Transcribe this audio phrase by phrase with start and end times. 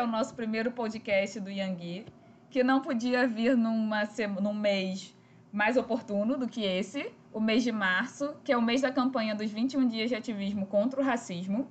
[0.00, 2.06] é o nosso primeiro podcast do Yangui,
[2.48, 4.08] que não podia vir numa,
[4.40, 5.14] num mês
[5.52, 9.34] mais oportuno do que esse, o mês de março, que é o mês da campanha
[9.34, 11.68] dos 21 dias de ativismo contra o racismo.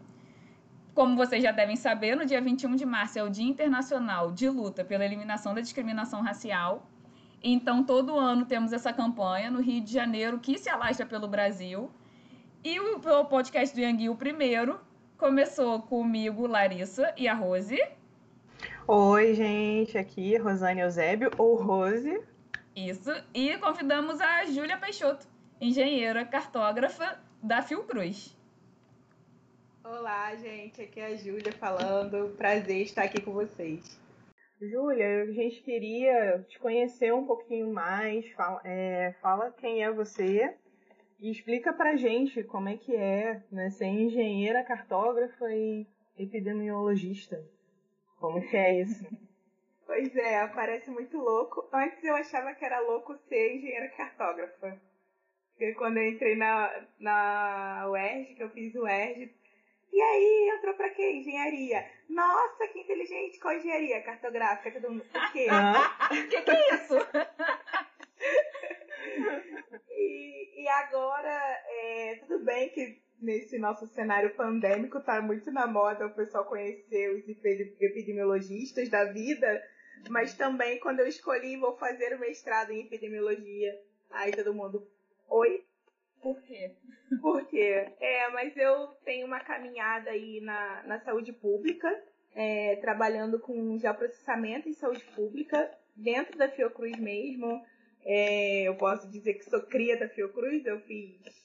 [0.93, 4.47] Como vocês já devem saber, no dia 21 de março é o Dia Internacional de
[4.47, 6.87] Luta pela Eliminação da Discriminação Racial.
[7.41, 11.89] Então, todo ano temos essa campanha no Rio de Janeiro, que se alastra pelo Brasil.
[12.63, 14.79] E o podcast do Yangui, o primeiro,
[15.17, 17.79] começou comigo, Larissa e a Rose.
[18.91, 22.23] Oi, gente, aqui Rosane Eusébio, ou Rose.
[22.75, 25.27] Isso, e convidamos a Júlia Peixoto,
[25.61, 28.35] engenheira cartógrafa da Fiocruz.
[29.83, 32.35] Olá, gente, aqui é a Júlia falando.
[32.35, 34.01] Prazer estar aqui com vocês.
[34.59, 38.27] Júlia, a gente queria te conhecer um pouquinho mais.
[38.31, 40.57] Fala, é, fala quem é você
[41.19, 45.85] e explica pra gente como é que é né, ser engenheira, cartógrafa e
[46.17, 47.39] epidemiologista.
[48.19, 49.05] Como que é isso?
[49.85, 51.67] Pois é, parece muito louco.
[51.73, 54.79] Antes eu achava que era louco ser engenheira cartógrafa.
[55.53, 59.33] Porque quando eu entrei na, na UERJ, que eu fiz o UERJ,
[59.91, 61.11] e aí entrou pra quê?
[61.11, 61.89] Engenharia.
[62.09, 64.01] Nossa, que inteligente, qual engenharia?
[64.03, 65.05] Cartográfica, todo mundo.
[65.11, 65.47] Por quê?
[65.49, 66.95] O que, que é isso?
[69.89, 76.07] e, e agora, é, tudo bem que nesse nosso cenário pandêmico tá muito na moda
[76.07, 79.61] o pessoal conhecer os epidemiologistas da vida,
[80.09, 83.77] mas também quando eu escolhi vou fazer o mestrado em epidemiologia,
[84.09, 84.87] aí todo mundo,
[85.27, 85.63] oi?
[86.21, 86.75] Por quê?
[87.21, 87.87] Por quê?
[87.99, 91.87] É, mas eu tenho uma caminhada aí na, na saúde pública,
[92.35, 97.63] é, trabalhando com geoprocessamento em saúde pública, dentro da Fiocruz mesmo.
[98.05, 101.38] É, eu posso dizer que sou cria da Fiocruz, eu fiz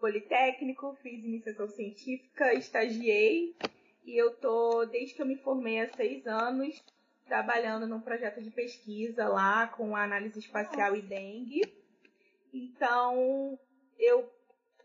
[0.00, 3.54] Politécnico, fiz iniciação científica, estagiei
[4.04, 6.80] e eu tô, desde que eu me formei há seis anos,
[7.24, 11.62] trabalhando num projeto de pesquisa lá com análise espacial e dengue.
[12.54, 13.58] Então,
[13.98, 14.30] eu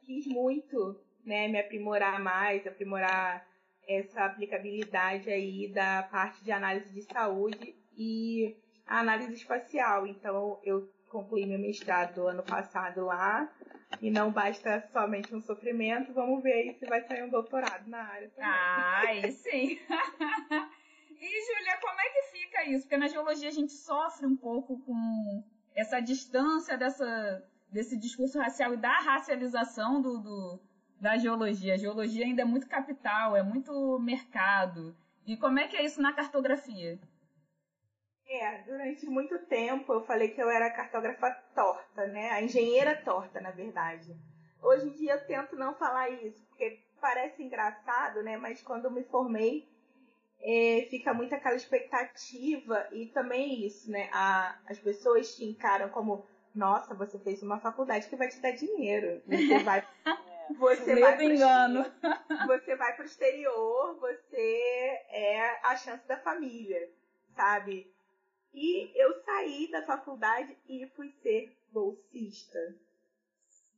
[0.05, 3.47] quis muito né, me aprimorar mais, aprimorar
[3.87, 8.57] essa aplicabilidade aí da parte de análise de saúde e
[8.87, 10.07] análise espacial.
[10.07, 13.53] Então, eu concluí meu mestrado ano passado lá
[13.99, 18.03] e não basta somente um sofrimento, vamos ver aí se vai sair um doutorado na
[18.03, 18.49] área também.
[18.49, 19.79] Ah, aí sim!
[21.19, 22.83] e, Júlia, como é que fica isso?
[22.83, 25.43] Porque na geologia a gente sofre um pouco com
[25.75, 30.59] essa distância dessa desse discurso racial e da racialização do, do,
[30.99, 31.75] da geologia.
[31.75, 34.93] A geologia ainda é muito capital, é muito mercado.
[35.25, 36.99] E como é que é isso na cartografia?
[38.33, 42.31] É, durante muito tempo eu falei que eu era cartógrafa torta, né?
[42.31, 44.15] A engenheira torta, na verdade.
[44.61, 48.37] Hoje em dia eu tento não falar isso, porque parece engraçado, né?
[48.37, 49.67] Mas quando eu me formei,
[50.39, 54.09] é, fica muito aquela expectativa e também isso, né?
[54.13, 56.25] A, as pessoas te encaram como
[56.55, 59.21] nossa, você fez uma faculdade que vai te dar dinheiro.
[59.27, 59.85] Você vai.
[60.57, 61.85] Você vai pro, engano.
[62.45, 66.89] Você vai pro exterior, você é a chance da família,
[67.33, 67.89] sabe?
[68.53, 72.59] E eu saí da faculdade e fui ser bolsista.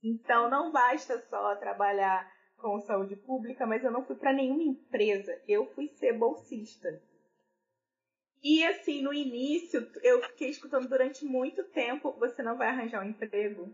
[0.03, 5.39] Então não basta só trabalhar com saúde pública, mas eu não fui para nenhuma empresa.
[5.47, 7.01] Eu fui ser bolsista.
[8.43, 13.09] E assim, no início, eu fiquei escutando durante muito tempo, você não vai arranjar um
[13.09, 13.73] emprego.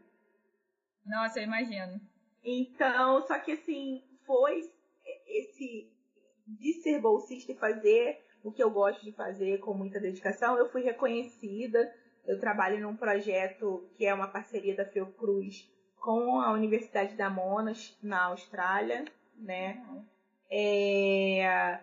[1.06, 2.00] Nossa, eu imagino.
[2.44, 4.72] Então, só que assim, foi
[5.28, 5.92] esse
[6.48, 10.70] de ser bolsista e fazer o que eu gosto de fazer com muita dedicação, eu
[10.70, 11.94] fui reconhecida.
[12.26, 15.70] Eu trabalho num projeto que é uma parceria da Fiocruz
[16.00, 19.06] com a Universidade da Monash, na Austrália,
[19.38, 19.84] né?
[20.50, 21.80] É...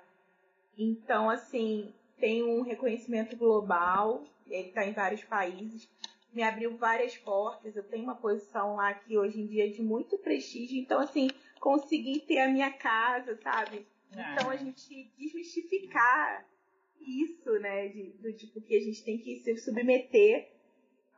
[0.78, 5.88] Então, assim, tem um reconhecimento global, ele está em vários países,
[6.32, 9.82] me abriu várias portas, eu tenho uma posição lá que hoje em dia é de
[9.82, 11.30] muito prestígio, então assim,
[11.60, 13.86] consegui ter a minha casa, sabe?
[14.12, 14.56] Então a ah.
[14.56, 16.44] gente desmistificar
[17.00, 20.48] isso, né, de, do tipo que a gente tem que se submeter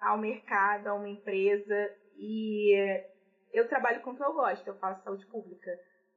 [0.00, 2.74] ao mercado, a uma empresa e
[3.52, 5.70] eu trabalho com o que eu gosto, eu faço saúde pública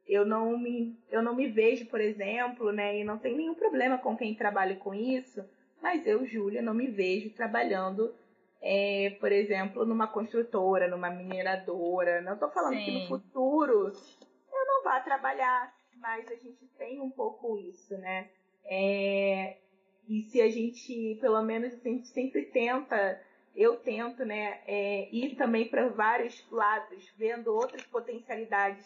[0.08, 3.98] eu não me, eu não me vejo, por exemplo, né, e não tenho nenhum problema
[3.98, 5.42] com quem trabalha com isso,
[5.82, 8.14] mas eu, Júlia, não me vejo trabalhando,
[8.62, 12.22] é, por exemplo, numa construtora, numa mineradora.
[12.22, 12.86] Não estou falando Sim.
[12.86, 13.88] que no futuro
[14.52, 18.30] eu não vá trabalhar, mas a gente tem um pouco isso, né?
[18.66, 19.58] É,
[20.08, 23.22] e se a gente, pelo menos, a gente sempre tenta,
[23.56, 28.86] eu tento, né, é, ir também para vários lados, vendo outras potencialidades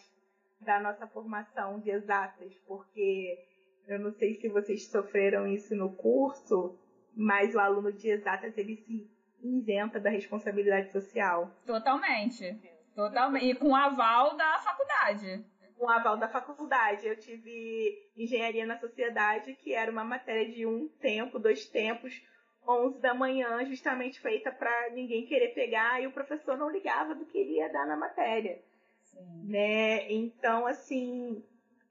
[0.60, 3.38] da nossa formação de exatas, porque
[3.86, 6.76] Eu não sei se vocês sofreram isso no curso,
[7.14, 9.08] mas o aluno de exatas ele se
[9.42, 11.52] isenta da responsabilidade social.
[11.64, 12.58] Totalmente.
[12.96, 13.46] Totalmente.
[13.46, 15.44] E com aval da faculdade.
[15.78, 17.06] Com aval da faculdade.
[17.06, 22.22] Eu tive engenharia na sociedade, que era uma matéria de um tempo, dois tempos,
[22.66, 27.26] 11 da manhã, justamente feita para ninguém querer pegar e o professor não ligava do
[27.26, 28.60] que ele ia dar na matéria.
[29.02, 29.44] Sim.
[29.44, 30.10] Né?
[30.10, 31.42] Então, assim,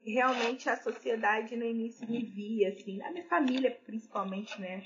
[0.04, 4.84] realmente a sociedade no início me via, assim, a minha família principalmente, né?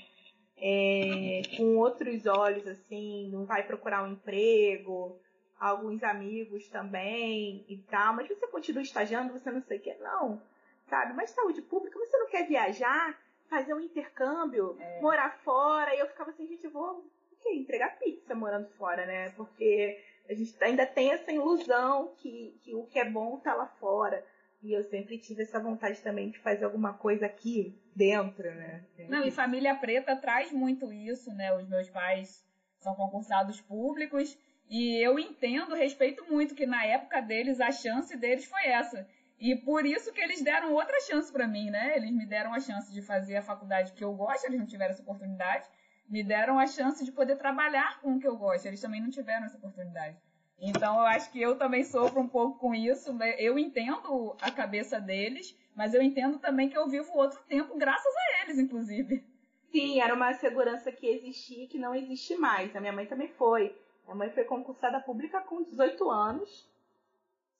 [0.63, 5.19] É, com outros olhos, assim, não vai procurar um emprego,
[5.61, 10.41] alguns amigos também e tal, mas você continua estagiando, você não sei o que, não,
[10.89, 11.13] sabe?
[11.13, 13.15] Mas saúde pública, você não quer viajar,
[13.47, 14.99] fazer um intercâmbio, é.
[14.99, 17.53] morar fora, e eu ficava assim, gente, eu vou o quê?
[17.53, 19.29] entregar pizza morando fora, né?
[19.37, 23.67] Porque a gente ainda tem essa ilusão que, que o que é bom tá lá
[23.67, 24.25] fora.
[24.63, 28.83] E eu sempre tive essa vontade também de fazer alguma coisa aqui dentro, né?
[29.09, 31.55] Não, e família preta traz muito isso, né?
[31.55, 32.43] Os meus pais
[32.79, 34.37] são concursados públicos
[34.71, 39.05] e eu entendo, respeito muito que na época deles a chance deles foi essa.
[39.37, 41.97] E por isso que eles deram outra chance para mim, né?
[41.97, 44.91] Eles me deram a chance de fazer a faculdade que eu gosto, eles não tiveram
[44.91, 45.67] essa oportunidade.
[46.07, 49.09] Me deram a chance de poder trabalhar com o que eu gosto, eles também não
[49.09, 50.15] tiveram essa oportunidade.
[50.57, 53.11] Então eu acho que eu também sofro um pouco com isso.
[53.11, 53.35] Né?
[53.39, 58.13] Eu entendo a cabeça deles, mas eu entendo também que eu vivo outro tempo graças
[58.15, 59.21] a eles, inclusive.
[59.69, 62.73] Sim, era uma segurança que existia e que não existe mais.
[62.73, 63.75] A minha mãe também foi.
[64.05, 66.69] Minha mãe foi concursada pública com 18 anos.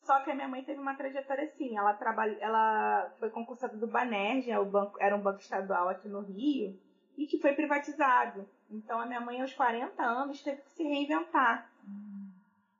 [0.03, 1.77] Só que a minha mãe teve uma trajetória assim.
[1.77, 4.55] Ela, trabalha, ela foi concursada do Banerj, é
[4.99, 6.77] era um banco estadual aqui no Rio,
[7.17, 8.47] e que foi privatizado.
[8.69, 11.69] Então a minha mãe, aos 40 anos, teve que se reinventar.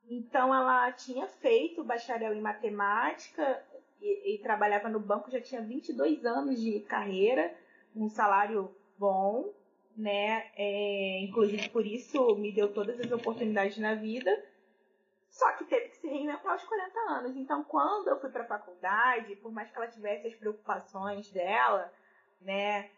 [0.08, 3.62] Então ela tinha feito bacharel em matemática
[4.00, 7.54] e, e, trabalhava no banco, já tinha 22 anos de carreira,
[7.94, 9.52] um salário bom,
[9.96, 10.50] né?
[10.56, 14.30] É, inclusive por isso me deu todas as oportunidades na vida.
[15.28, 17.36] Só que teve que se reinventar aos 40 anos.
[17.36, 21.90] Então, quando eu fui para a faculdade, por mais que ela tivesse as preocupações dela,
[22.42, 22.90] né,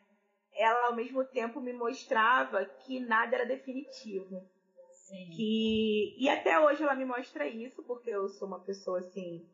[0.53, 4.43] ela ao mesmo tempo me mostrava que nada era definitivo.
[4.91, 5.31] Sim.
[5.31, 9.45] Que, e até hoje ela me mostra isso, porque eu sou uma pessoa assim,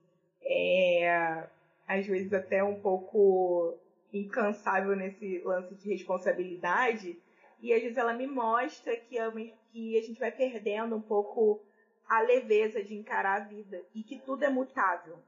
[0.42, 1.48] é,
[1.86, 3.76] às vezes até um pouco
[4.12, 7.18] incansável nesse lance de responsabilidade.
[7.60, 9.32] E às vezes ela me mostra que, eu,
[9.70, 11.62] que a gente vai perdendo um pouco
[12.08, 15.18] a leveza de encarar a vida e que tudo é mutável.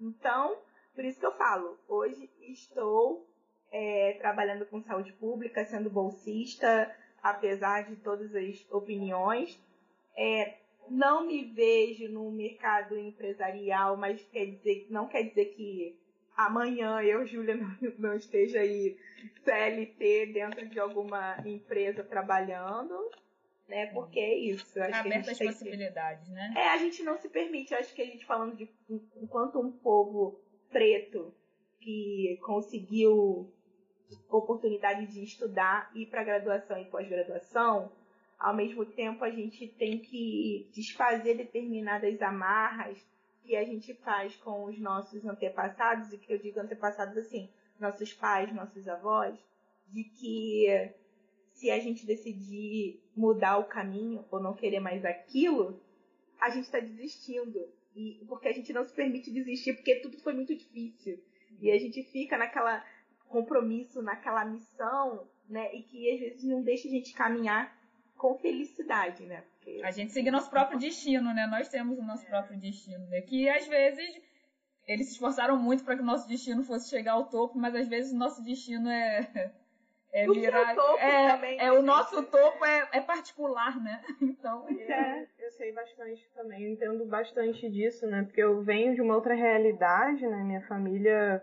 [0.00, 0.56] Então,
[0.94, 3.26] por isso que eu falo, hoje estou
[3.70, 9.62] é, trabalhando com saúde pública, sendo bolsista, apesar de todas as opiniões,
[10.16, 10.58] é,
[10.88, 15.99] não me vejo no mercado empresarial, mas quer dizer, não quer dizer que
[16.46, 18.96] amanhã eu, Júlia, não, não esteja aí
[19.44, 22.94] CLT dentro de alguma empresa trabalhando,
[23.68, 23.86] né?
[23.86, 24.80] Porque é isso.
[24.80, 26.32] Acho Aberta as possibilidades, que...
[26.32, 26.54] né?
[26.56, 27.74] É, a gente não se permite.
[27.74, 28.68] Acho que a gente falando de
[29.16, 31.34] enquanto um povo preto
[31.80, 33.52] que conseguiu
[34.28, 37.92] oportunidade de estudar, ir para graduação e pós-graduação,
[38.38, 42.98] ao mesmo tempo a gente tem que desfazer determinadas amarras
[43.42, 48.12] que a gente faz com os nossos antepassados, e que eu digo antepassados assim, nossos
[48.12, 49.38] pais, nossos avós,
[49.88, 50.92] de que
[51.52, 55.80] se a gente decidir mudar o caminho ou não querer mais aquilo,
[56.40, 57.58] a gente está desistindo.
[57.94, 61.22] E, porque a gente não se permite desistir, porque tudo foi muito difícil.
[61.60, 62.84] E a gente fica naquela
[63.28, 65.74] compromisso, naquela missão, né?
[65.74, 67.79] E que às vezes não deixa a gente caminhar
[68.20, 69.42] com felicidade, né?
[69.50, 69.80] Porque...
[69.82, 71.46] A gente segue nosso próprio destino, né?
[71.46, 72.28] Nós temos o nosso é.
[72.28, 73.22] próprio destino, né?
[73.22, 74.20] Que às vezes
[74.86, 77.88] eles se esforçaram muito para que o nosso destino fosse chegar ao topo, mas às
[77.88, 79.50] vezes o nosso destino é
[80.12, 84.02] é o virar topo é, também, é o nosso topo é, é particular, né?
[84.20, 88.22] Então, é, eu sei bastante também, entendo bastante disso, né?
[88.24, 90.42] Porque eu venho de uma outra realidade, né?
[90.44, 91.42] Minha família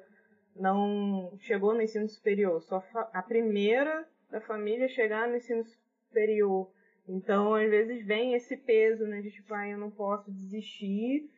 [0.56, 5.87] não chegou no ensino superior, só a primeira da família chegar no ensino superior.
[7.08, 11.30] Então, às vezes vem esse peso, né, de tipo, ah, eu não posso desistir,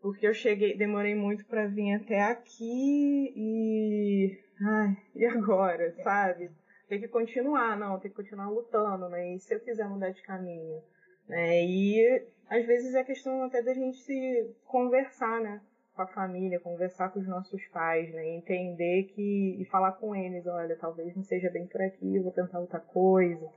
[0.00, 6.50] porque eu cheguei, demorei muito para vir até aqui e ai, e agora, sabe?
[6.88, 9.34] Tem que continuar, não, tem que continuar lutando, né?
[9.34, 10.82] E se eu quiser mudar de caminho,
[11.28, 11.62] né?
[11.64, 15.60] E às vezes é questão até da gente se conversar, né?
[15.94, 18.26] Com a família, conversar com os nossos pais, né?
[18.30, 22.32] Entender que e falar com eles, olha, talvez não seja bem por aqui, eu vou
[22.32, 23.48] tentar outra coisa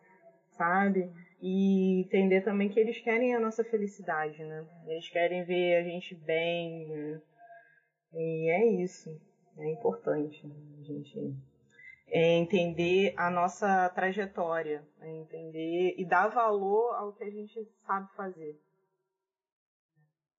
[0.57, 1.11] sabe?
[1.41, 4.65] E entender também que eles querem a nossa felicidade, né?
[4.87, 6.87] Eles querem ver a gente bem.
[6.87, 7.21] Né?
[8.13, 9.19] E é isso.
[9.57, 10.45] É importante
[10.79, 11.35] a gente
[12.07, 18.07] é entender a nossa trajetória, é entender e dar valor ao que a gente sabe
[18.15, 18.59] fazer.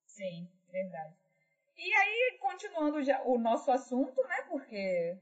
[0.06, 1.14] Sim, verdade.
[1.76, 4.42] E aí, continuando já o nosso assunto, né?
[4.48, 5.16] Porque.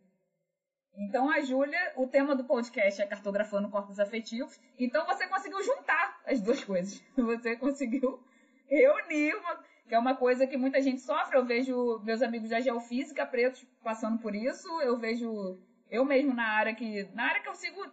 [0.96, 4.60] Então, a Júlia, o tema do podcast é cartografando corpos afetivos.
[4.78, 7.02] Então, você conseguiu juntar as duas coisas.
[7.16, 8.22] Você conseguiu
[8.68, 9.72] reunir uma.
[9.88, 11.36] Que é uma coisa que muita gente sofre.
[11.36, 14.68] Eu vejo meus amigos da geofísica pretos passando por isso.
[14.80, 15.58] Eu vejo
[15.90, 17.04] eu mesmo na área que.
[17.14, 17.84] Na área que eu sigo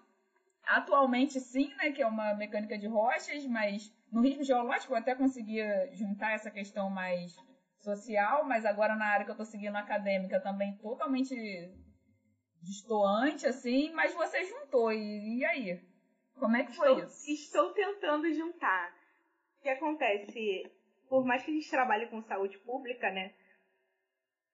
[0.65, 1.91] atualmente sim, né?
[1.91, 6.51] Que é uma mecânica de rochas, mas no ritmo geológico eu até conseguia juntar essa
[6.51, 7.35] questão mais
[7.79, 11.35] social, mas agora na área que eu estou seguindo acadêmica também totalmente
[12.61, 15.81] distoante, assim, mas você juntou, e, e aí?
[16.37, 17.31] Como é que foi estou, isso?
[17.31, 18.93] Estou tentando juntar.
[19.59, 20.71] O que acontece?
[21.09, 23.33] Por mais que a gente trabalhe com saúde pública, né?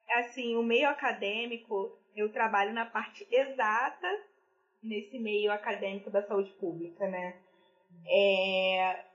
[0.10, 4.08] Assim, o meio acadêmico, eu trabalho na parte exata
[4.82, 7.40] nesse meio acadêmico da saúde pública, né?
[8.08, 9.06] É,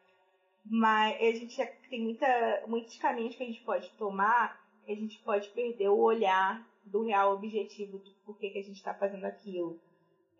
[0.64, 1.56] mas a gente
[1.88, 6.64] tem muita, muitos caminhos que a gente pode tomar, a gente pode perder o olhar
[6.84, 9.78] do real objetivo do porquê que a gente está fazendo aquilo.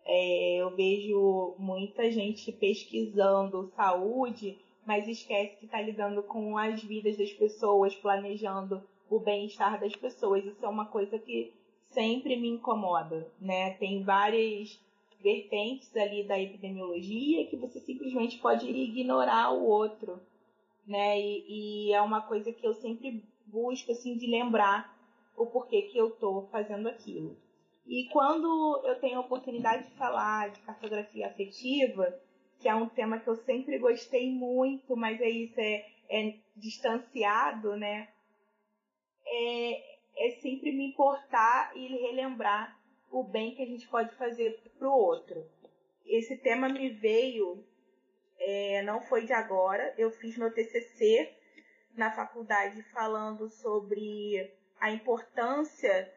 [0.05, 7.17] É, eu vejo muita gente pesquisando saúde, mas esquece que está lidando com as vidas
[7.17, 10.43] das pessoas, planejando o bem-estar das pessoas.
[10.43, 11.53] Isso é uma coisa que
[11.89, 13.71] sempre me incomoda, né?
[13.75, 14.79] Tem várias
[15.21, 20.19] vertentes ali da epidemiologia que você simplesmente pode ignorar o outro,
[20.87, 21.19] né?
[21.19, 24.97] E, e, é uma coisa que eu sempre busco assim de lembrar
[25.41, 27.37] o porquê que eu estou fazendo aquilo.
[27.85, 32.19] E quando eu tenho a oportunidade de falar de cartografia afetiva,
[32.59, 37.75] que é um tema que eu sempre gostei muito, mas é isso, é, é distanciado,
[37.75, 38.07] né?
[39.25, 42.79] É, é sempre me importar e relembrar
[43.09, 45.43] o bem que a gente pode fazer para o outro.
[46.05, 47.65] Esse tema me veio,
[48.37, 51.35] é, não foi de agora, eu fiz meu TCC
[51.95, 56.11] na faculdade falando sobre a importância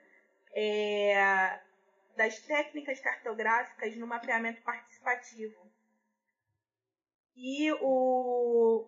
[0.52, 1.60] é,
[2.16, 5.70] das técnicas cartográficas no mapeamento participativo.
[7.36, 7.76] E o,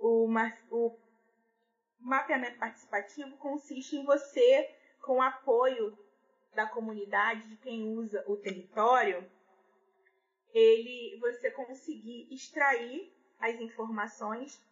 [0.01, 0.29] o,
[0.71, 0.99] o
[2.01, 5.97] mapeamento participativo consiste em você, com apoio
[6.55, 9.31] da comunidade, de quem usa o território,
[10.55, 14.65] ele você conseguir extrair as informações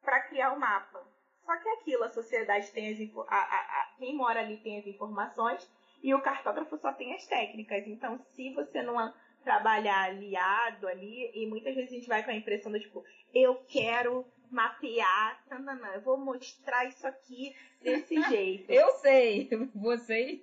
[0.00, 1.06] para criar o mapa.
[1.44, 4.78] Só que é aquilo, a sociedade tem as a, a, a, quem mora ali tem
[4.78, 5.68] as informações
[6.02, 7.86] e o cartógrafo só tem as técnicas.
[7.86, 8.98] Então, se você não
[9.42, 13.56] trabalhar aliado ali, e muitas vezes a gente vai com a impressão do tipo, eu
[13.68, 18.70] quero mapear, tanana, eu vou mostrar isso aqui desse jeito.
[18.70, 20.40] eu sei, você.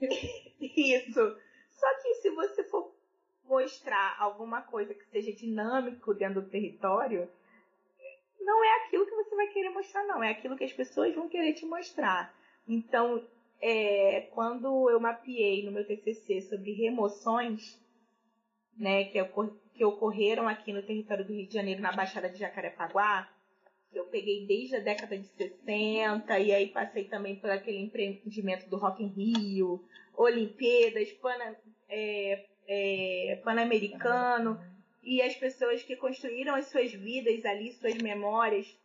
[0.60, 1.38] isso.
[1.72, 2.94] Só que se você for
[3.46, 7.29] mostrar alguma coisa que seja dinâmico dentro do território,
[8.50, 10.24] não é aquilo que você vai querer mostrar, não.
[10.24, 12.34] É aquilo que as pessoas vão querer te mostrar.
[12.68, 13.24] Então,
[13.62, 17.79] é, quando eu mapeei no meu TCC sobre remoções,
[18.75, 19.24] né, que,
[19.75, 23.29] que ocorreram aqui no território do Rio de Janeiro, na Baixada de Jacarepaguá,
[23.94, 28.77] eu peguei desde a década de 60 e aí passei também por aquele empreendimento do
[28.77, 29.84] Rock in Rio,
[30.15, 31.56] Olimpíadas, Pana,
[31.88, 34.60] é, é, Pan-Americano
[35.09, 38.77] e as pessoas que construíram as suas vidas ali, suas memórias,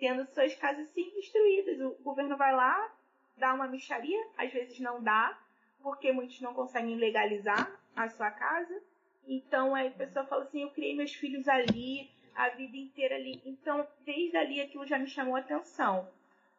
[0.00, 1.80] tendo suas casas sim destruídas.
[1.80, 2.92] O governo vai lá,
[3.36, 5.38] dá uma micharia, às vezes não dá,
[5.80, 8.82] porque muitos não conseguem legalizar a sua casa.
[9.28, 13.40] Então aí a pessoa fala assim, eu criei meus filhos ali, a vida inteira ali.
[13.46, 16.08] Então, desde ali aquilo já me chamou a atenção.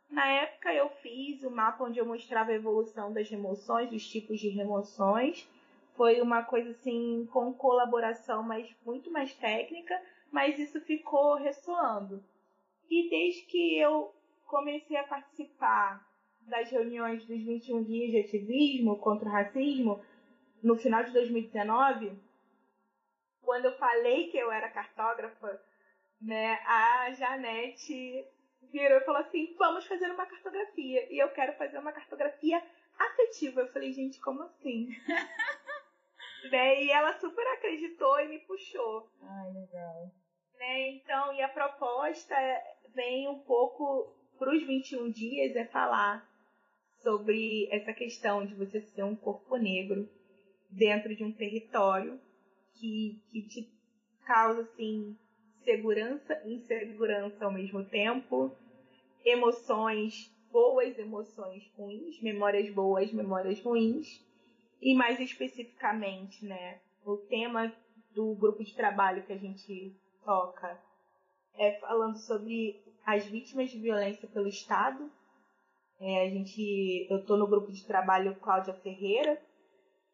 [0.09, 4.39] Na época eu fiz o mapa onde eu mostrava a evolução das remoções, dos tipos
[4.39, 5.45] de remoções.
[5.95, 9.99] Foi uma coisa assim com colaboração, mas muito mais técnica,
[10.31, 12.23] mas isso ficou ressoando.
[12.89, 14.13] E desde que eu
[14.45, 16.05] comecei a participar
[16.41, 20.03] das reuniões dos 21 dias de ativismo contra o racismo,
[20.61, 22.11] no final de 2019,
[23.41, 25.61] quando eu falei que eu era cartógrafa,
[26.21, 28.25] né, a Janete
[28.71, 31.07] virou e falou assim: vamos fazer uma cartografia.
[31.13, 32.61] E eu quero fazer uma cartografia
[32.97, 33.61] afetiva.
[33.61, 34.89] Eu falei, gente, como assim?
[36.49, 36.83] né?
[36.83, 39.09] E ela super acreditou e me puxou.
[39.21, 40.11] Ai, legal.
[40.57, 40.89] Né?
[40.91, 42.35] Então, e a proposta
[42.93, 46.27] vem um pouco para os 21 dias é falar
[47.01, 50.09] sobre essa questão de você ser um corpo negro
[50.69, 52.19] dentro de um território
[52.73, 53.69] que, que te
[54.25, 55.15] causa assim
[55.63, 58.55] segurança e insegurança ao mesmo tempo,
[59.25, 64.23] emoções boas, emoções ruins, memórias boas, memórias ruins,
[64.81, 67.71] e mais especificamente, né, o tema
[68.13, 70.79] do grupo de trabalho que a gente toca
[71.57, 75.11] é falando sobre as vítimas de violência pelo Estado.
[75.99, 79.41] É, a gente, eu estou no grupo de trabalho Cláudia Ferreira,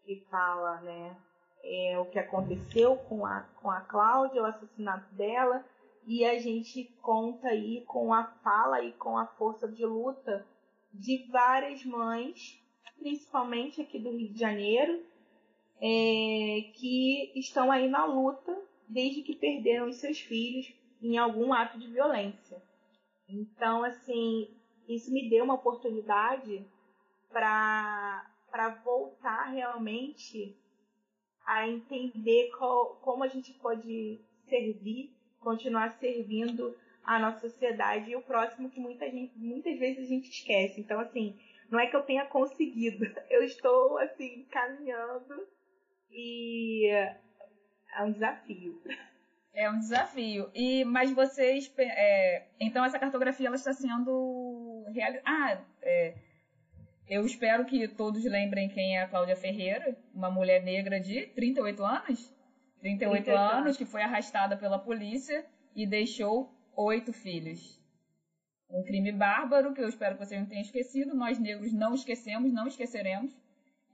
[0.04, 1.18] que fala né,
[1.64, 5.66] é, o que aconteceu com a, com a Cláudia, o assassinato dela,
[6.06, 10.46] e a gente conta aí com a fala e com a força de luta
[10.94, 12.61] de várias mães,
[13.02, 15.04] principalmente aqui do Rio de Janeiro,
[15.82, 18.56] é, que estão aí na luta
[18.88, 22.62] desde que perderam os seus filhos em algum ato de violência.
[23.28, 24.48] Então, assim,
[24.88, 26.66] isso me deu uma oportunidade
[27.30, 30.56] para voltar realmente
[31.46, 38.22] a entender qual, como a gente pode servir, continuar servindo a nossa sociedade e o
[38.22, 40.80] próximo que muita gente, muitas vezes a gente esquece.
[40.80, 41.40] Então, assim,
[41.72, 45.48] não é que eu tenha conseguido, eu estou, assim, caminhando
[46.12, 48.82] e é um desafio.
[49.54, 50.50] É um desafio.
[50.54, 55.24] E mas vocês, é, então essa cartografia ela está sendo realizada.
[55.26, 56.16] Ah, é,
[57.08, 61.84] eu espero que todos lembrem quem é a Cláudia Ferreira, uma mulher negra de 38
[61.84, 62.34] anos,
[62.80, 67.81] 38 anos que foi arrastada pela polícia e deixou oito filhos.
[68.72, 71.14] Um crime bárbaro que eu espero que vocês não tenham esquecido.
[71.14, 73.32] Nós negros não esquecemos, não esqueceremos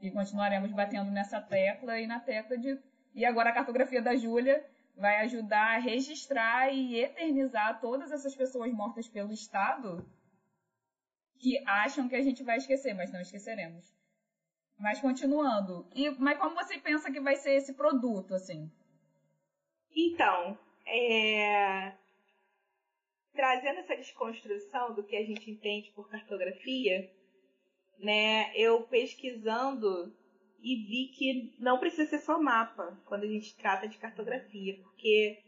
[0.01, 2.77] e continuaremos batendo nessa tecla e na tecla de.
[3.15, 4.63] E agora a cartografia da Júlia
[4.95, 10.07] vai ajudar a registrar e eternizar todas essas pessoas mortas pelo Estado
[11.39, 13.93] que acham que a gente vai esquecer, mas não esqueceremos.
[14.77, 18.71] Mas continuando, e mas como você pensa que vai ser esse produto, assim?
[19.95, 21.93] Então, é...
[23.37, 27.07] trazendo essa desconstrução do que a gente entende por cartografia,
[27.99, 28.51] né?
[28.55, 30.11] Eu pesquisando
[30.59, 35.39] e vi que não precisa ser só mapa quando a gente trata de cartografia, porque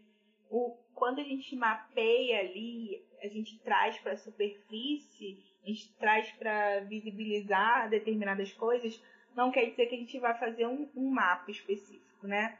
[0.51, 6.31] o, quando a gente mapeia ali, a gente traz para a superfície, a gente traz
[6.33, 9.01] para visibilizar determinadas coisas,
[9.35, 12.59] não quer dizer que a gente vai fazer um, um mapa específico, né?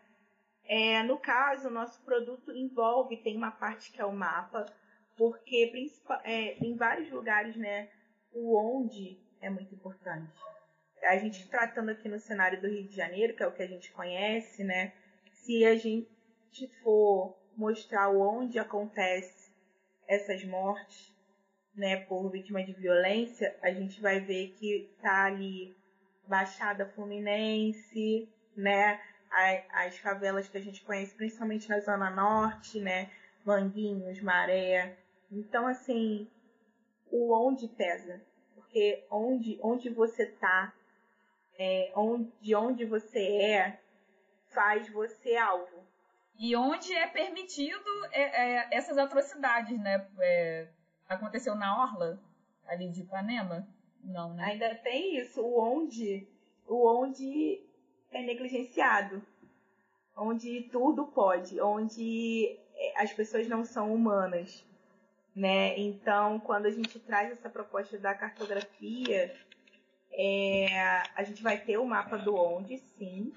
[0.66, 4.66] É, no caso, o nosso produto envolve, tem uma parte que é o mapa,
[5.20, 5.72] porque
[6.24, 7.90] é, em vários lugares, né,
[8.34, 10.34] o onde é muito importante
[11.04, 13.68] a gente tratando aqui no cenário do Rio de Janeiro, que é o que a
[13.68, 14.94] gente conhece, né?
[15.32, 19.52] Se a gente for mostrar onde acontece
[20.08, 21.14] essas mortes,
[21.76, 25.76] né, por vítima de violência, a gente vai ver que tá ali
[26.28, 29.00] Baixada Fluminense, né,
[29.72, 33.10] as favelas que a gente conhece, principalmente na Zona Norte, né,
[33.46, 34.98] Manguinhos, Maré.
[35.32, 36.28] Então, assim,
[37.12, 38.22] o onde pesa,
[38.56, 40.74] porque onde, onde você tá
[41.60, 43.80] é, onde, de onde você é
[44.48, 45.84] faz você alvo.
[46.38, 50.08] E onde é permitido é, é, essas atrocidades, né?
[50.20, 50.68] É,
[51.08, 52.18] aconteceu na Orla,
[52.66, 53.68] ali de Ipanema?
[54.02, 54.46] Não, né?
[54.46, 56.26] Ainda tem isso, o onde,
[56.66, 57.62] o onde
[58.12, 59.22] é negligenciado.
[60.16, 64.66] Onde tudo pode, onde é, as pessoas não são humanas.
[65.40, 65.80] Né?
[65.80, 69.34] Então, quando a gente traz essa proposta da cartografia,
[70.12, 70.68] é,
[71.16, 73.32] a gente vai ter o mapa do onde, sim,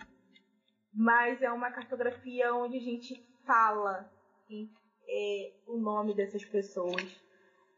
[0.93, 4.11] mas é uma cartografia onde a gente fala
[5.09, 7.07] é, o nome dessas pessoas,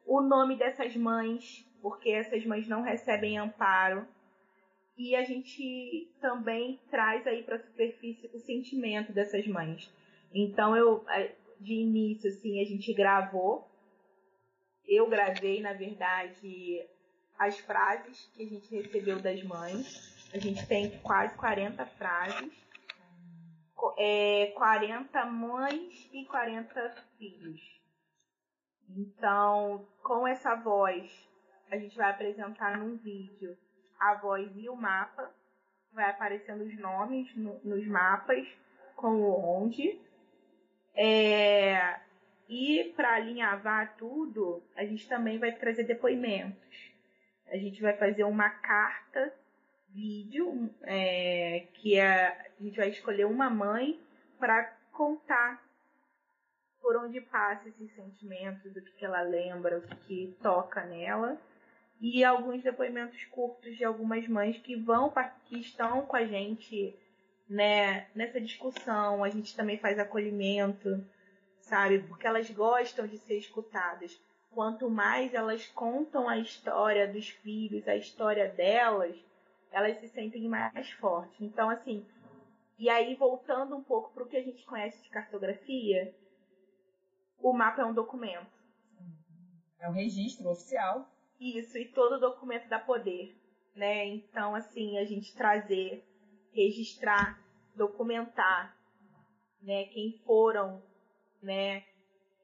[0.06, 4.08] o nome dessas mães, porque essas mães não recebem amparo.
[4.96, 9.92] E a gente também traz aí para a superfície o sentimento dessas mães.
[10.32, 11.04] Então eu
[11.60, 13.73] de início assim a gente gravou,
[14.86, 16.84] eu gravei na verdade
[17.38, 20.30] as frases que a gente recebeu das mães.
[20.32, 22.52] A gente tem quase 40 frases.
[23.98, 27.60] É, 40 mães e 40 filhos.
[28.88, 31.10] Então, com essa voz,
[31.70, 33.56] a gente vai apresentar num vídeo
[33.98, 35.30] a voz e o mapa.
[35.92, 38.46] Vai aparecendo os nomes no, nos mapas
[38.96, 40.00] com o onde.
[40.94, 42.00] É,
[42.48, 46.94] e para alinhavar tudo, a gente também vai trazer depoimentos
[47.54, 49.32] a gente vai fazer uma carta
[49.90, 54.00] vídeo, é, que é, a gente vai escolher uma mãe
[54.40, 55.62] para contar
[56.80, 61.40] por onde passa esses sentimentos, o que, que ela lembra, o que, que toca nela.
[62.00, 65.12] E alguns depoimentos curtos de algumas mães que vão,
[65.46, 66.94] que estão com a gente
[67.48, 69.22] né, nessa discussão.
[69.22, 71.02] A gente também faz acolhimento,
[71.64, 71.98] sabe?
[72.00, 77.96] Porque elas gostam de ser escutadas quanto mais elas contam a história dos filhos, a
[77.96, 79.16] história delas,
[79.72, 81.40] elas se sentem mais fortes.
[81.40, 82.06] Então, assim,
[82.76, 86.12] E aí, voltando um pouco para o que a gente conhece de cartografia,
[87.40, 88.50] o mapa é um documento.
[89.78, 91.08] É um registro oficial.
[91.38, 93.36] Isso, e todo documento dá poder,
[93.76, 94.06] né?
[94.06, 96.04] Então, assim, a gente trazer,
[96.52, 97.38] registrar,
[97.76, 98.76] documentar,
[99.62, 100.82] né, quem foram,
[101.44, 101.84] né,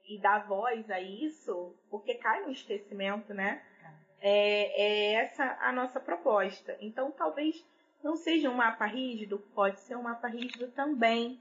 [0.05, 3.63] e dar voz a isso, porque cai no esquecimento, né?
[4.21, 6.77] É, é essa a nossa proposta.
[6.81, 7.65] Então, talvez
[8.03, 11.41] não seja um mapa rígido, pode ser um mapa rígido também,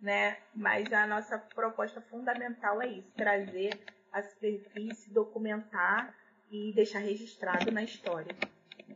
[0.00, 0.38] né?
[0.54, 3.78] Mas a nossa proposta fundamental é isso: trazer
[4.12, 6.14] a superfície, documentar
[6.50, 8.34] e deixar registrado na história.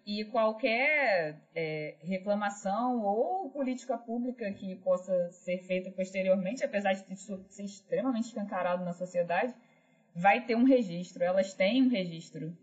[0.07, 7.45] E qualquer é, reclamação ou política pública que possa ser feita posteriormente, apesar de isso
[7.49, 9.55] ser extremamente escancarado na sociedade,
[10.15, 11.23] vai ter um registro.
[11.23, 12.57] Elas têm um registro.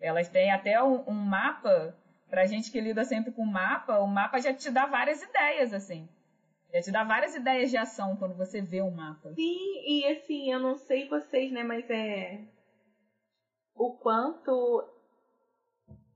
[0.00, 1.96] Elas têm até um, um mapa.
[2.28, 6.08] Pra gente que lida sempre com mapa, o mapa já te dá várias ideias, assim.
[6.72, 9.34] Já te dá várias ideias de ação quando você vê um mapa.
[9.34, 12.44] Sim, e assim, eu não sei vocês, né, mas é.
[13.74, 14.88] O quanto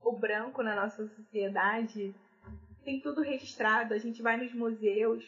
[0.04, 2.14] o branco na nossa sociedade
[2.84, 3.94] tem tudo registrado.
[3.94, 5.24] A gente vai nos museus,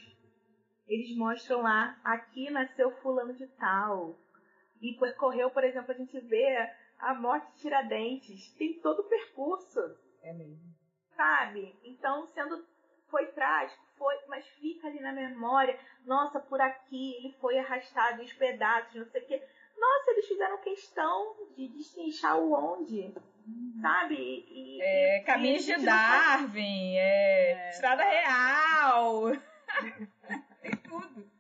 [0.87, 4.15] eles mostram lá, aqui nasceu fulano de tal.
[4.81, 8.53] E percorreu, por exemplo, a gente vê a morte de Tiradentes.
[8.55, 9.81] Tem todo o percurso.
[10.23, 10.75] É mesmo.
[11.17, 11.75] Sabe?
[11.83, 12.65] Então, sendo.
[13.09, 15.79] Foi trágico, foi, mas fica ali na memória.
[16.05, 19.43] Nossa, por aqui ele foi arrastado em pedaços, não sei o quê.
[19.79, 23.15] Nossa, eles fizeram questão de destrinchar o onde
[23.81, 24.47] sabe?
[24.49, 29.33] E, é, Caminhos de Darwin, é, é, Estrada Real,
[30.63, 31.31] tem tudo.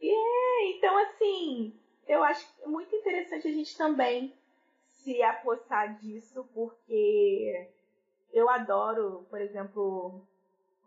[0.00, 4.34] É, então assim, eu acho muito interessante a gente também
[4.90, 7.68] se apossar disso, porque
[8.32, 10.26] eu adoro, por exemplo,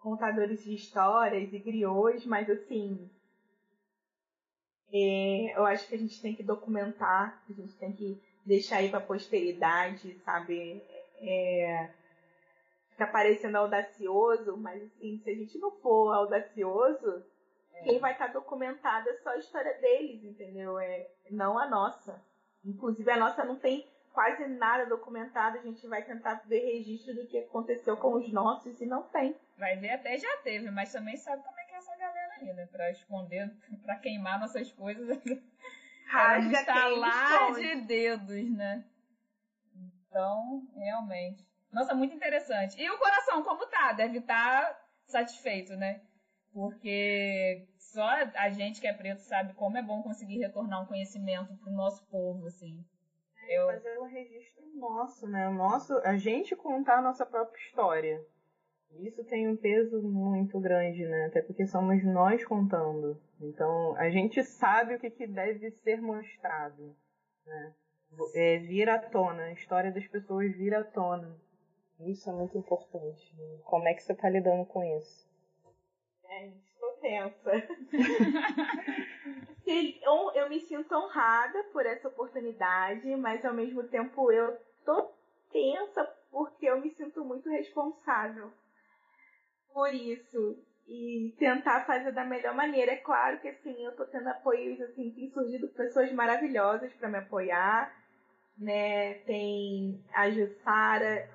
[0.01, 3.09] contadores de histórias e griots, mas assim,
[4.91, 8.89] é, eu acho que a gente tem que documentar, a gente tem que deixar aí
[8.89, 10.83] para posteridade, sabe?
[11.19, 11.89] É,
[12.91, 17.23] fica parecendo audacioso, mas assim, se a gente não for audacioso,
[17.73, 17.83] é.
[17.83, 20.77] quem vai estar tá documentada é só a história deles, entendeu?
[20.79, 22.21] É, não a nossa.
[22.63, 27.27] Inclusive a nossa não tem quase nada documentado, a gente vai tentar ver registro do
[27.27, 29.35] que aconteceu com os nossos e não tem.
[29.57, 32.53] Vai ver até já teve, mas também sabe como é que é essa galera aí,
[32.53, 32.65] né?
[32.71, 33.51] Pra esconder,
[33.83, 35.19] pra queimar nossas coisas.
[36.07, 38.85] Rasga um estalar de dedos, né?
[40.07, 41.45] Então, realmente.
[41.71, 42.81] Nossa, muito interessante.
[42.81, 43.91] E o coração, como tá?
[43.93, 46.01] Deve estar tá satisfeito, né?
[46.53, 51.53] Porque só a gente que é preto sabe como é bom conseguir retornar um conhecimento
[51.57, 52.85] pro nosso povo, assim.
[53.43, 53.67] É, Eu...
[53.67, 55.49] Fazer um registro nosso, né?
[55.49, 58.25] O nosso, a gente contar a nossa própria história.
[58.99, 61.25] Isso tem um peso muito grande, né?
[61.25, 63.19] Até porque somos nós contando.
[63.41, 66.95] Então, a gente sabe o que, que deve ser mostrado.
[67.45, 67.73] Né?
[68.33, 71.35] É, vir à tona, a história das pessoas vir à tona.
[71.99, 73.35] Isso é muito importante.
[73.63, 75.27] Como é que você está lidando com isso?
[76.29, 77.51] É, estou tensa.
[79.65, 85.11] eu, eu me sinto honrada por essa oportunidade, mas ao mesmo tempo eu tô
[85.51, 88.51] tensa porque eu me sinto muito responsável
[89.75, 90.57] por isso
[90.87, 92.93] e tentar fazer da melhor maneira.
[92.93, 97.17] É claro que assim, eu tô tendo apoios assim, tem surgido pessoas maravilhosas para me
[97.17, 97.93] apoiar,
[98.57, 99.15] né?
[99.25, 101.29] Tem a Jussara,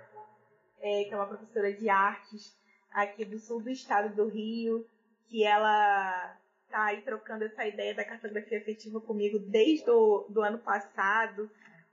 [0.80, 2.58] é, que é uma professora de artes
[2.90, 4.86] aqui do sul do estado do Rio,
[5.28, 6.34] que ela
[6.70, 11.50] tá aí trocando essa ideia da cartografia afetiva comigo desde o do ano passado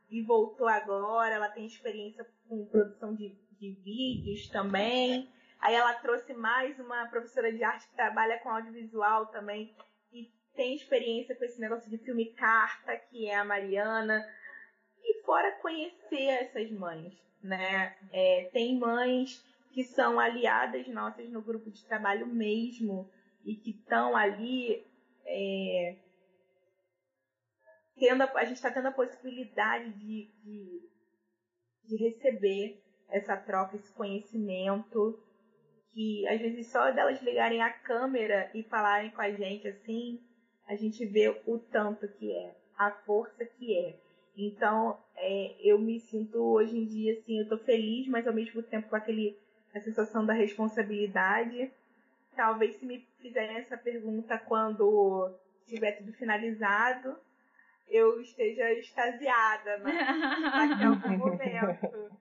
[0.09, 1.35] e voltou agora.
[1.35, 5.29] Ela tem experiência com produção de, de vídeos também.
[5.59, 9.75] Aí ela trouxe mais uma professora de arte que trabalha com audiovisual também
[10.11, 14.25] e tem experiência com esse negócio de filme carta, que é a Mariana.
[15.03, 17.95] E fora conhecer essas mães, né?
[18.11, 23.09] É, tem mães que são aliadas nossas no grupo de trabalho mesmo
[23.45, 24.85] e que estão ali
[25.25, 25.95] é,
[27.99, 30.89] tendo a, a gente está tendo a possibilidade de, de,
[31.85, 35.17] de receber essa troca, esse conhecimento
[35.97, 40.21] que às vezes só delas ligarem a câmera e falarem com a gente assim,
[40.67, 43.95] a gente vê o tanto que é, a força que é.
[44.37, 48.61] Então, é, eu me sinto hoje em dia assim, eu tô feliz, mas ao mesmo
[48.61, 49.35] tempo com aquele
[49.73, 51.71] a sensação da responsabilidade.
[52.35, 55.33] Talvez se me fizerem essa pergunta quando
[55.65, 57.17] tiver tudo finalizado,
[57.89, 59.93] eu esteja extasiada né?
[60.77, 62.11] naquele momento,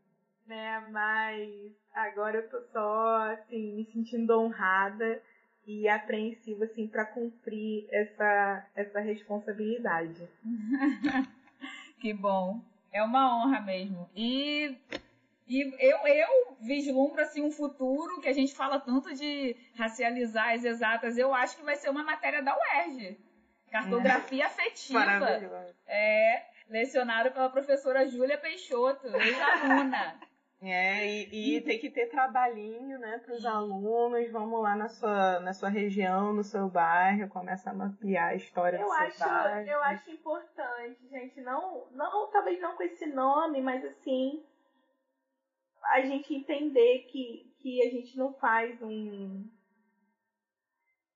[0.46, 0.87] né?
[0.90, 5.22] Mas agora eu tô só, assim, me sentindo honrada
[5.66, 10.28] e apreensiva assim para cumprir essa essa responsabilidade.
[12.00, 12.61] que bom.
[12.92, 14.09] É uma honra mesmo.
[14.14, 14.76] E
[15.48, 20.64] e eu, eu vislumbro assim um futuro que a gente fala tanto de racializar as
[20.64, 21.16] exatas.
[21.16, 23.18] Eu acho que vai ser uma matéria da UERJ.
[23.70, 24.46] Cartografia é.
[24.46, 25.74] afetiva.
[25.87, 30.18] É, lecionado pela professora Júlia Peixoto, ex-aluna.
[30.68, 34.31] É, e, e, tem que ter trabalhinho, né, para os alunos.
[34.31, 38.79] Vamos lá na sua, na sua região, no seu bairro, começa a mapear a história
[38.79, 39.68] eu do acho, seu bairro.
[39.68, 41.40] Eu acho importante, gente.
[41.40, 44.44] Não, não, talvez não com esse nome, mas assim,
[45.85, 49.44] a gente entender que, que a gente não faz um,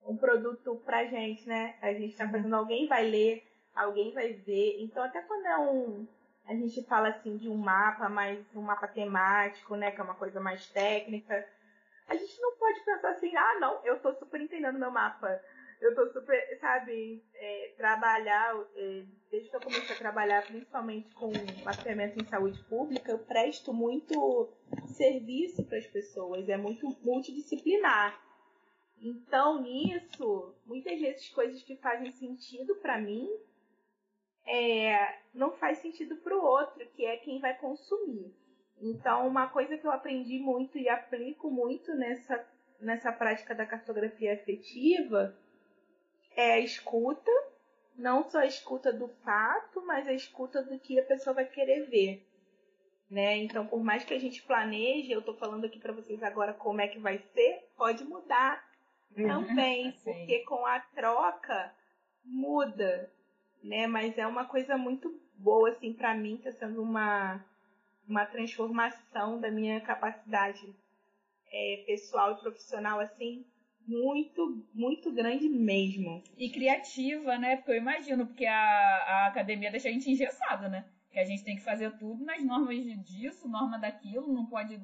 [0.05, 1.75] um produto pra gente, né?
[1.81, 3.43] A gente tá fazendo, alguém vai ler,
[3.75, 4.81] alguém vai ver.
[4.81, 6.07] Então, até quando é um.
[6.45, 9.91] A gente fala assim de um mapa, mais um mapa temático, né?
[9.91, 11.47] Que é uma coisa mais técnica.
[12.07, 15.41] A gente não pode pensar assim, ah, não, eu tô super entendendo meu mapa
[15.81, 21.31] eu tô super, sabe, é, trabalhar, é, desde que eu comecei a trabalhar principalmente com
[21.63, 24.47] mapeamento em saúde pública, eu presto muito
[24.85, 28.21] serviço para as pessoas, é muito multidisciplinar.
[29.01, 33.27] Então, nisso, muitas vezes coisas que fazem sentido para mim
[34.45, 38.33] é, não faz sentido para o outro, que é quem vai consumir.
[38.81, 42.43] Então, uma coisa que eu aprendi muito e aplico muito nessa,
[42.79, 45.37] nessa prática da cartografia afetiva
[46.35, 47.31] é a escuta,
[47.95, 51.87] não só a escuta do fato, mas a escuta do que a pessoa vai querer
[51.89, 52.27] ver.
[53.09, 53.37] Né?
[53.37, 56.81] Então, por mais que a gente planeje, eu estou falando aqui para vocês agora como
[56.81, 58.65] é que vai ser, pode mudar
[59.15, 59.27] uhum.
[59.27, 61.75] também, porque com a troca
[62.23, 63.11] muda,
[63.63, 63.87] né?
[63.87, 67.43] Mas é uma coisa muito boa assim para mim, está sendo uma
[68.07, 70.75] uma transformação da minha capacidade
[71.51, 73.45] é, pessoal e profissional assim
[73.87, 76.23] muito, muito grande mesmo.
[76.37, 77.57] E criativa, né?
[77.57, 80.85] Porque eu imagino, porque a, a academia deixa a gente engessado, né?
[81.11, 84.81] Que a gente tem que fazer tudo nas normas disso, norma daquilo, não pode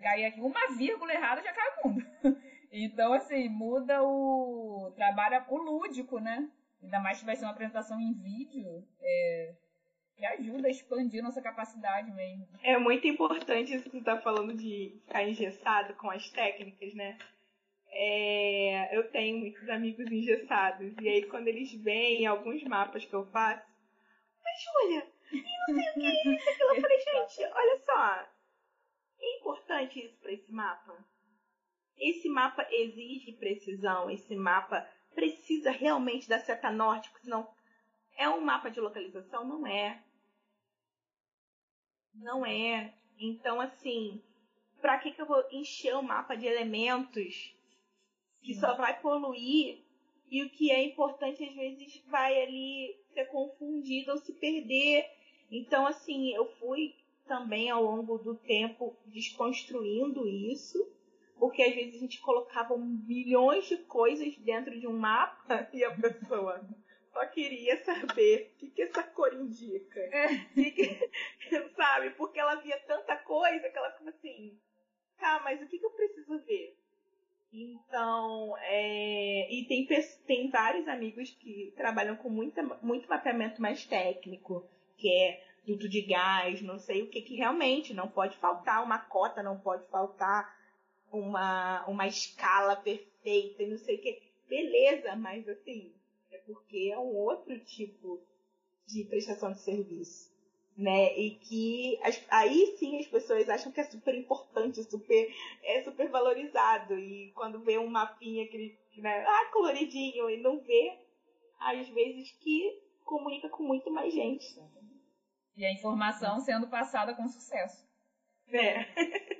[0.00, 0.40] cair aqui.
[0.40, 2.06] Uma vírgula errada já cai o mundo.
[2.78, 6.46] Então, assim, muda o trabalho, o lúdico, né?
[6.82, 9.54] Ainda mais que vai ser uma apresentação em vídeo, é,
[10.16, 12.46] que ajuda a expandir nossa capacidade mesmo.
[12.62, 17.18] É muito importante isso que você está falando de ficar engessado com as técnicas, né?
[17.98, 20.94] é, eu tenho muitos amigos engessados.
[21.00, 23.66] E aí, quando eles veem alguns mapas que eu faço,
[24.44, 26.74] mas Júlia, e não sei o que é isso, aquilo.
[26.74, 28.28] Eu falei, gente, olha só.
[29.18, 31.04] É importante isso para esse mapa?
[31.96, 34.86] Esse mapa exige precisão, esse mapa
[35.16, 37.48] precisa realmente da seta norte, porque senão
[38.16, 39.44] é um mapa de localização?
[39.44, 40.02] Não é.
[42.14, 42.94] Não é.
[43.18, 44.22] Então, assim,
[44.80, 47.54] para que, que eu vou encher o mapa de elementos
[48.42, 49.82] que só vai poluir
[50.30, 55.10] e o que é importante às vezes vai ali ser confundido ou se perder.
[55.50, 56.94] Então, assim, eu fui
[57.26, 60.78] também ao longo do tempo desconstruindo isso,
[61.38, 65.94] porque às vezes a gente colocava milhões de coisas dentro de um mapa e a
[65.94, 66.66] pessoa
[67.12, 70.00] só queria saber o que, que essa cor indica.
[70.00, 70.38] É.
[70.54, 70.98] Que que,
[71.76, 72.10] sabe?
[72.10, 74.58] Porque ela via tanta coisa que ela ficava assim,
[75.18, 76.76] tá, mas o que, que eu preciso ver?
[77.52, 79.86] Então, é, e tem,
[80.26, 84.68] tem vários amigos que trabalham com muita, muito mapeamento mais técnico,
[84.98, 88.98] que é tudo de gás, não sei o que, que realmente não pode faltar uma
[88.98, 90.55] cota, não pode faltar
[91.18, 94.22] uma, uma escala perfeita e não sei o que.
[94.48, 95.92] Beleza, mas assim,
[96.30, 98.20] é porque é um outro tipo
[98.86, 100.36] de prestação de serviço
[100.76, 101.18] né?
[101.18, 106.08] E que as, aí sim as pessoas acham que é super importante, super é super
[106.10, 110.98] valorizado e quando vê um mapinha aquele, né, ah, coloridinho e não vê
[111.58, 114.44] às vezes que comunica com muito mais gente.
[115.56, 117.86] E a informação sendo passada com sucesso.
[118.48, 118.84] É.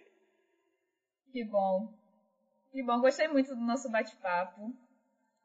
[1.36, 1.92] que bom.
[2.72, 4.74] Que bom, gostei muito do nosso bate-papo.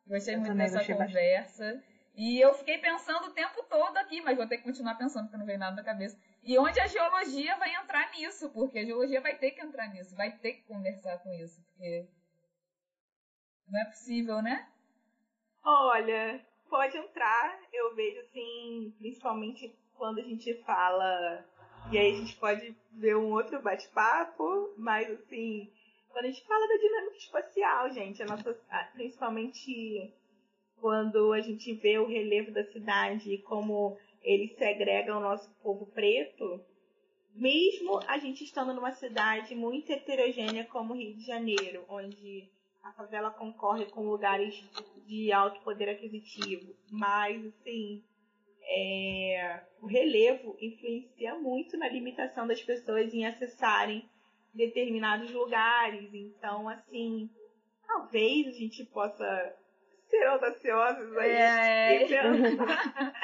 [0.08, 1.66] Gostei Eu muito dessa conversa.
[1.66, 1.92] Bastante.
[2.16, 5.38] E eu fiquei pensando o tempo todo aqui, mas vou ter que continuar pensando porque
[5.38, 6.18] não veio nada na cabeça.
[6.44, 10.16] E onde a geologia vai entrar nisso, porque a geologia vai ter que entrar nisso,
[10.16, 12.08] vai ter que conversar com isso, porque
[13.68, 14.70] não é possível, né?
[15.62, 17.60] Olha, pode entrar.
[17.74, 21.46] Eu vejo assim, principalmente quando a gente fala,
[21.92, 25.72] e aí a gente pode ver um outro bate-papo, mas assim,
[26.12, 28.54] quando a gente fala da dinâmica espacial, gente, a nossa,
[28.94, 30.14] principalmente
[30.80, 35.86] quando a gente vê o relevo da cidade e como ele segrega o nosso povo
[35.88, 36.64] preto,
[37.34, 42.50] mesmo a gente estando numa cidade muito heterogênea como Rio de Janeiro, onde
[42.84, 44.56] a favela concorre com lugares
[45.06, 48.04] de alto poder aquisitivo, mas assim
[48.64, 54.10] é, o relevo influencia muito na limitação das pessoas em acessarem
[54.54, 56.14] determinados lugares.
[56.14, 57.30] Então, assim,
[57.86, 59.56] talvez a gente possa
[60.10, 61.32] ser audaciosos aí.
[61.32, 62.04] É.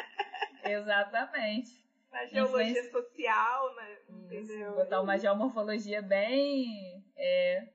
[0.72, 1.86] Exatamente.
[2.12, 2.92] Na geologia Influência...
[2.92, 3.98] social, né?
[4.10, 4.76] Entendeu?
[4.76, 7.04] Botar uma geomorfologia bem.
[7.16, 7.68] É...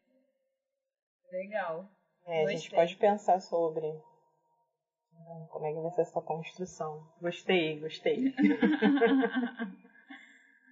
[1.30, 1.88] Legal.
[2.26, 3.86] É, a gente pode pensar sobre
[5.50, 7.10] como é que vai ser essa construção.
[7.20, 8.32] Gostei, gostei.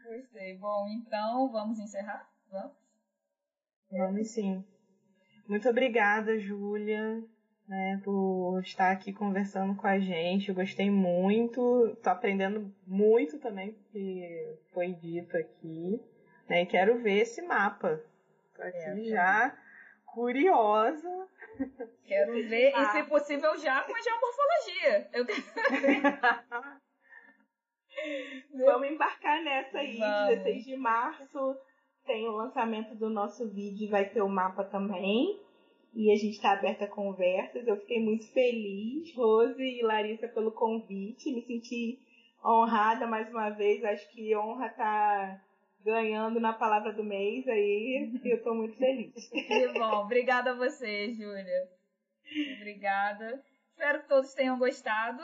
[0.05, 0.59] gostei.
[0.59, 2.30] Bom, então vamos encerrar?
[2.51, 2.73] Vamos?
[3.91, 4.65] Vamos sim.
[5.49, 7.23] Muito obrigada, Júlia,
[7.67, 10.49] né, por estar aqui conversando com a gente.
[10.49, 16.01] Eu gostei muito, estou aprendendo muito também que foi dito aqui.
[16.49, 18.01] Né, e quero ver esse mapa.
[18.49, 19.57] Estou aqui é, já
[20.07, 21.29] curiosa.
[22.05, 22.83] Quero ver, ah.
[22.83, 25.09] e se possível já com a geomorfologia.
[25.13, 25.43] Eu quero
[28.55, 30.29] Vamos embarcar nessa aí, Vamos.
[30.39, 31.57] 16 de março
[32.07, 35.41] tem o lançamento do nosso vídeo, vai ter o mapa também.
[35.93, 37.67] E a gente está aberta a conversas.
[37.67, 41.33] Eu fiquei muito feliz, Rose e Larissa, pelo convite.
[41.33, 41.99] Me senti
[42.45, 43.85] honrada mais uma vez.
[43.85, 45.41] Acho que honra tá
[45.85, 48.13] ganhando na palavra do mês aí.
[48.25, 49.13] Eu estou muito feliz.
[49.31, 50.05] Que bom.
[50.05, 51.69] Obrigada a você, Júlia.
[52.59, 53.43] Obrigada.
[53.71, 55.23] Espero que todos tenham gostado.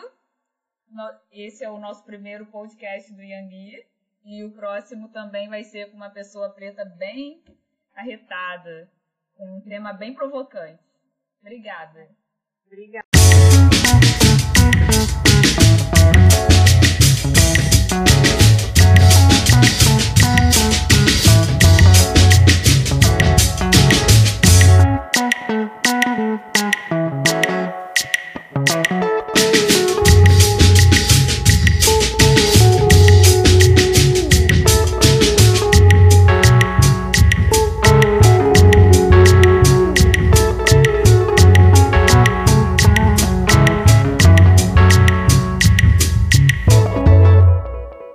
[1.31, 3.85] Esse é o nosso primeiro podcast do Yangui.
[4.29, 7.45] E o próximo também vai ser com uma pessoa preta bem
[7.95, 8.91] arretada,
[9.37, 10.83] com um tema bem provocante.
[11.41, 12.09] Obrigada.
[12.67, 13.07] Obrigada.